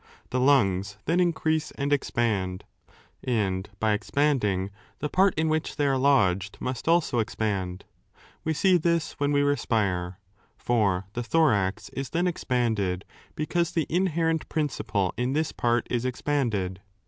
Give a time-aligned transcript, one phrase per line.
[0.01, 2.63] ^ The lungs then increase and expand,
[3.23, 7.85] and, by expanding, the part in which they are lodged must also expand.
[8.43, 10.17] We see this .3 when we respire.
[10.57, 16.81] For the thorax is then expanded, because the inherent principle in this part is expanded.